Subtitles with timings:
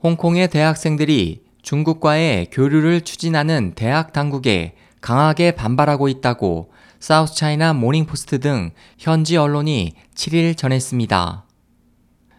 [0.00, 9.36] 홍콩의 대학생들이 중국과의 교류를 추진하는 대학 당국에 강하게 반발하고 있다고 사우스 차이나 모닝포스트 등 현지
[9.36, 11.44] 언론이 7일 전했습니다.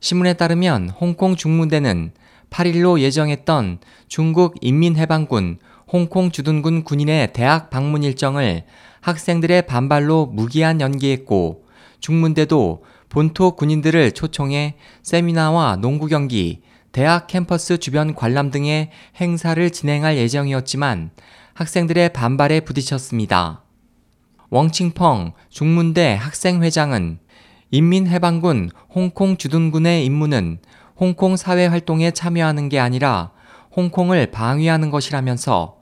[0.00, 2.12] 신문에 따르면 홍콩 중문대는
[2.48, 5.58] 8일로 예정했던 중국 인민해방군
[5.92, 8.64] 홍콩 주둔군 군인의 대학 방문 일정을
[9.02, 11.64] 학생들의 반발로 무기한 연기했고
[12.00, 16.62] 중문대도 본토 군인들을 초청해 세미나와 농구 경기,
[16.92, 21.10] 대학 캠퍼스 주변 관람 등의 행사를 진행할 예정이었지만
[21.54, 23.62] 학생들의 반발에 부딪혔습니다.
[24.50, 27.18] 웡칭펑 중문대 학생회장은
[27.70, 30.58] 인민해방군 홍콩 주둔군의 임무는
[30.96, 33.30] 홍콩 사회 활동에 참여하는 게 아니라
[33.74, 35.78] 홍콩을 방위하는 것이라면서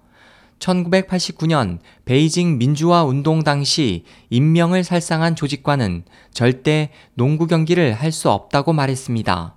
[0.60, 9.56] 1989년 베이징 민주화 운동 당시 인명을 살상한 조직과는 절대 농구 경기를 할 수 없다고 말했습니다.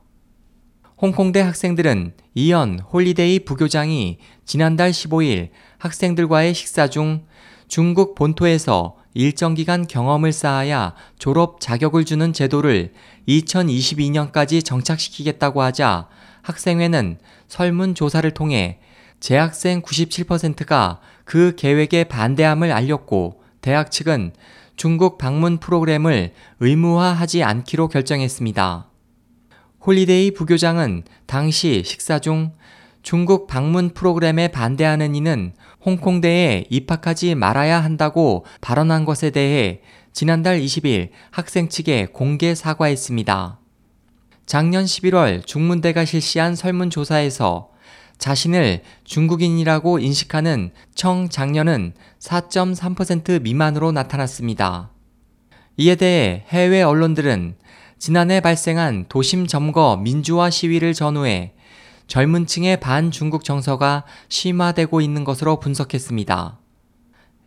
[1.01, 7.25] 홍콩대 학생들은 이언 홀리데이 부교장이 지난달 15일 학생들과의 식사 중
[7.67, 12.93] 중국 본토에서 일정 기간 경험을 쌓아야 졸업 자격을 주는 제도를
[13.27, 16.07] 2022년까지 정착시키겠다고 하자
[16.41, 18.79] 학생회는 설문조사를 통해
[19.19, 24.33] 재학생 97%가 그 계획에 반대함을 알렸고 대학 측은
[24.75, 28.92] 중국 방문 프로그램을 의무화하지 않기로 결정했습니다.
[29.85, 32.53] 홀리데이 부교장은 당시 식사 중
[33.01, 35.53] 중국 방문 프로그램에 반대하는 이는
[35.85, 39.81] 홍콩대에 입학하지 말아야 한다고 발언한 것에 대해
[40.13, 43.59] 지난달 20일 학생 측에 공개 사과했습니다.
[44.45, 47.69] 작년 11월 중문대가 실시한 설문조사에서
[48.17, 54.91] 자신을 중국인이라고 인식하는 청 장년은 4.3% 미만으로 나타났습니다.
[55.75, 57.55] 이에 대해 해외 언론들은
[58.05, 61.53] 지난해 발생한 도심 점거 민주화 시위를 전후해
[62.07, 66.59] 젊은 층의 반중국 정서가 심화되고 있는 것으로 분석했습니다.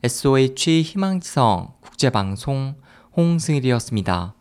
[0.02, 2.74] SOH 희망지성 국제방송
[3.14, 4.34] 홍승일이었습니다.